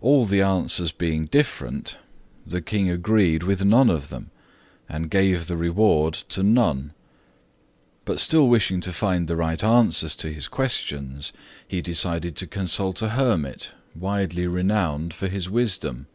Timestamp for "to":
6.30-6.42, 8.80-8.92, 10.16-10.32, 12.38-12.46